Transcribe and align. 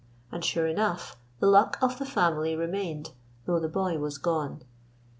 And, 0.31 0.43
sure 0.43 0.65
enough, 0.65 1.15
the 1.39 1.45
luck 1.45 1.77
of 1.79 1.99
the 1.99 2.07
family 2.07 2.55
remained, 2.55 3.11
though 3.45 3.59
the 3.59 3.69
boy 3.69 3.99
was 3.99 4.17
gone. 4.17 4.63